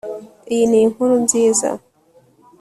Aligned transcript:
Iyi 0.53 0.63
ni 0.69 0.77
inkuru 0.85 1.13
nziza 1.25 1.69